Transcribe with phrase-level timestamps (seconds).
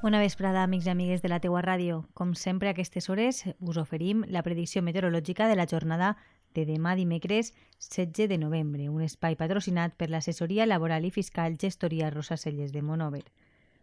[0.00, 2.04] Bona vesprada, amics i amigues de la teua ràdio.
[2.14, 6.12] Com sempre, a aquestes hores us oferim la predicció meteorològica de la jornada
[6.54, 7.50] de demà dimecres
[7.82, 12.80] 16 de novembre, un espai patrocinat per l'assessoria laboral i fiscal Gestoria Rosa Celles de
[12.80, 13.24] Monover.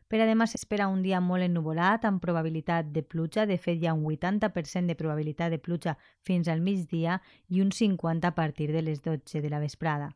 [0.08, 3.92] Per a demà s'espera un dia molt ennuvolat, amb probabilitat de pluja, de fet hi
[3.92, 8.72] ha un 80% de probabilitat de pluja fins al migdia i un 50% a partir
[8.72, 10.14] de les 12 de la vesprada.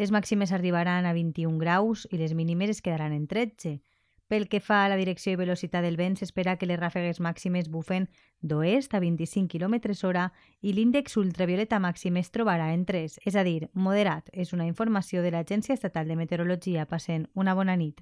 [0.00, 3.82] Les màximes arribaran a 21 graus i les mínimes es quedaran en 13
[4.28, 7.68] pel que fa a la direcció i velocitat del vent, s'espera que les ràfegues màximes
[7.70, 8.08] bufen
[8.40, 13.44] d'oest a 25 km hora i l'índex ultravioleta màxim es trobarà en 3, és a
[13.44, 14.30] dir, moderat.
[14.32, 16.86] És una informació de l'Agència Estatal de Meteorologia.
[16.86, 18.00] Passent una bona nit.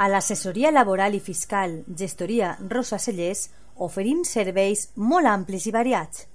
[0.00, 6.26] A l'assessoria laboral i fiscal Gestoria Rosa Cellers oferim serveis molt amplis i variats,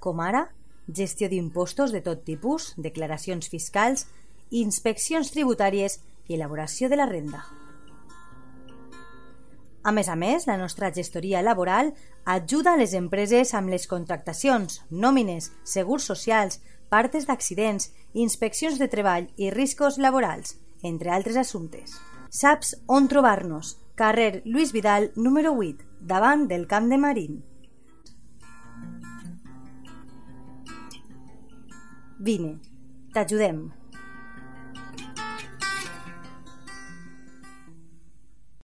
[0.00, 0.48] com ara
[0.88, 4.06] gestió d'impostos de tot tipus, declaracions fiscals,
[4.50, 7.44] inspeccions tributàries i elaboració de la renda.
[9.84, 11.92] A més a més, la nostra gestoria laboral
[12.24, 19.50] ajuda les empreses amb les contractacions, nòmines, segurs socials, partes d'accidents, inspeccions de treball i
[19.52, 21.98] riscos laborals, entre altres assumptes.
[22.30, 23.76] Saps on trobar-nos?
[23.94, 27.42] Carrer Lluís Vidal, número 8, davant del Camp de Marín.
[32.18, 32.56] Vine,
[33.12, 33.66] t'ajudem.